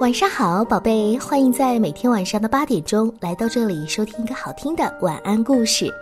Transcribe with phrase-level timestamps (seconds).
[0.00, 5.92] 晚上好，宝贝，欢迎在每天晚上的八点钟来到这里收听一个好听的晚安故事。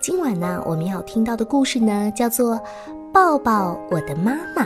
[0.00, 2.54] 今晚呢，我们要听到的故事呢，叫做
[3.12, 4.62] 《抱抱我的妈妈》。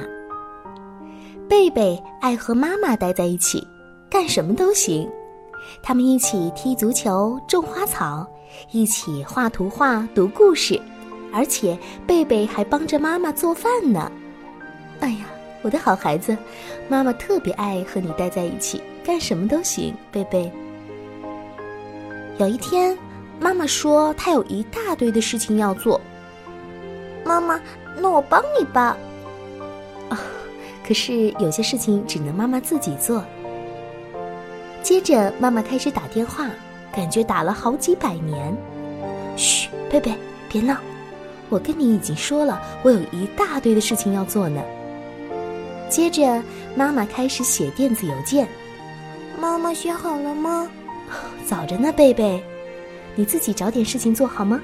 [1.49, 3.67] 贝贝爱和妈妈待在一起，
[4.11, 5.11] 干什么都行。
[5.83, 8.27] 他们一起踢足球、种花草，
[8.71, 10.79] 一起画图画、读故事，
[11.33, 14.13] 而且贝贝还帮着妈妈做饭呢。
[15.01, 15.25] 哎呀！
[15.65, 16.37] 我的好孩子，
[16.89, 19.95] 妈妈特别爱和你待在一起，干什么都行。
[20.13, 20.53] 贝贝，
[22.37, 22.95] 有一天，
[23.41, 25.99] 妈妈说她有一大堆的事情要做。
[27.25, 27.59] 妈妈，
[27.97, 28.95] 那我帮你吧。
[30.11, 30.21] 啊，
[30.87, 33.25] 可是有些事情只能妈妈自己做。
[34.83, 36.51] 接着，妈妈开始打电话，
[36.95, 38.55] 感觉打了好几百年。
[39.35, 40.15] 嘘，贝贝，
[40.47, 40.77] 别闹，
[41.49, 44.61] 我跟你已经说了，我有一大堆的事情要做呢。
[45.89, 46.43] 接着，
[46.75, 48.49] 妈妈开始写电子邮件。
[49.41, 50.69] 妈妈写好了吗？
[51.47, 52.43] 早着呢，贝贝，
[53.15, 54.61] 你自己找点事情做好吗？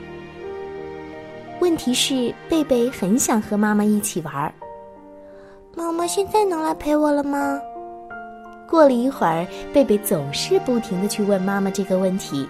[1.61, 4.53] 问题是，贝贝很想和妈妈一起玩。
[5.77, 7.61] 妈妈现在能来陪我了吗？
[8.69, 12.49] 过了一会儿，贝贝总是不停的去问妈妈这个问题。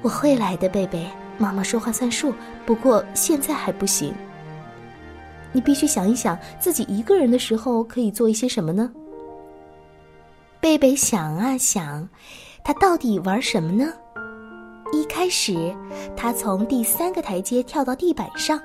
[0.00, 2.32] 我会来的，贝贝，妈妈说话算数。
[2.64, 4.14] 不过现在还不行。
[5.58, 8.88] 你必须想一想，自己一个人的时候可以做一些什么呢？
[10.60, 12.08] 贝贝想啊想，
[12.62, 13.92] 他到底玩什么呢？
[14.92, 15.74] 一开始，
[16.16, 18.60] 他从第三个台阶跳到地板上，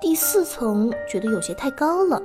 [0.00, 2.22] 第四层觉得有些太高了。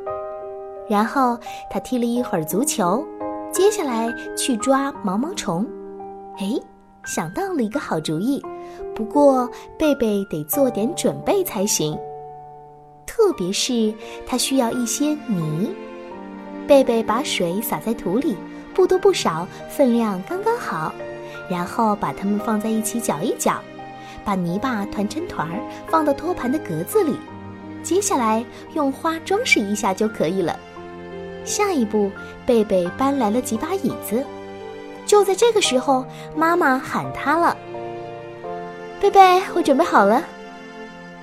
[0.88, 1.36] 然后
[1.68, 3.04] 他踢了一会儿足球，
[3.52, 5.66] 接下来去抓毛毛虫。
[6.38, 6.54] 哎，
[7.04, 8.40] 想到了一个好主意，
[8.96, 11.98] 不过贝贝得做点准备才行。
[13.32, 13.94] 特别是
[14.28, 15.74] 它需要一些泥，
[16.68, 18.36] 贝贝把水洒在土里，
[18.74, 20.94] 不多不少，分量刚刚好，
[21.50, 23.56] 然后把它们放在一起搅一搅，
[24.26, 27.16] 把泥巴团成团儿，放到托盘的格子里。
[27.82, 28.44] 接下来
[28.74, 30.60] 用花装饰一下就可以了。
[31.46, 32.12] 下一步，
[32.46, 34.22] 贝贝搬来了几把椅子。
[35.06, 36.06] 就在这个时候，
[36.36, 37.56] 妈妈喊他了
[39.00, 40.22] ：“贝贝，我准备好了。”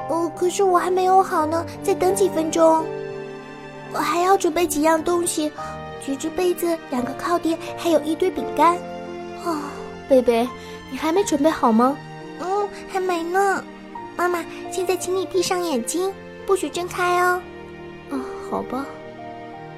[0.08, 2.84] 哦，可是我还没有好呢，再等几分钟。
[3.92, 5.52] 我还要准备几样东西，
[6.04, 8.76] 几只被子，两个靠垫，还有一堆饼干。
[9.44, 9.56] 哦，
[10.08, 10.48] 贝贝，
[10.90, 11.96] 你还没准备好吗？
[12.40, 13.62] 嗯，还没呢。
[14.16, 16.12] 妈妈，现在请你闭上眼睛，
[16.46, 17.40] 不许睁开哦。
[18.10, 18.20] 哦，
[18.50, 18.84] 好吧。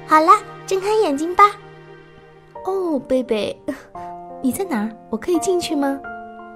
[0.07, 0.33] 好啦，
[0.65, 1.43] 睁开眼睛吧。
[2.65, 3.57] 哦，贝贝，
[4.41, 4.89] 你在哪儿？
[5.09, 5.99] 我可以进去吗？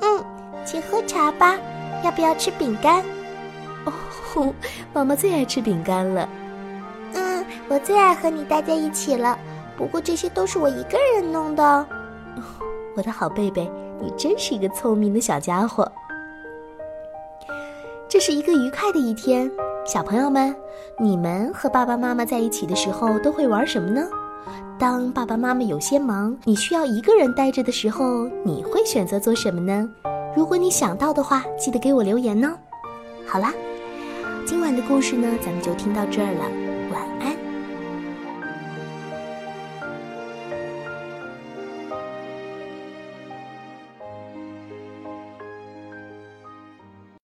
[0.02, 0.26] 嗯，
[0.66, 1.58] 请喝茶吧。
[2.04, 3.04] 要不要吃饼干？
[3.86, 4.54] 哦，
[4.94, 6.28] 妈妈最爱吃饼干了。
[7.14, 9.38] 嗯，我最爱和你待在一起了。
[9.78, 11.86] 不过这些都是我一个人弄的。
[12.96, 13.70] 我的好贝贝，
[14.02, 15.90] 你真是一个聪明的小家伙。
[18.08, 19.52] 这是一个愉快的一天，
[19.86, 20.56] 小朋友们，
[21.00, 24.08] 你们和爸爸妈妈在一起的时候都会玩什么呢？
[24.80, 29.90] 当爸爸妈妈有些忙，你需要一个人待着的时候，你会选择做什么呢？
[30.36, 32.58] 如果你想到的话，记得给我留言呢。
[33.28, 33.54] 好啦。
[34.46, 36.75] 今晚的故事呢，咱们就听到这儿了。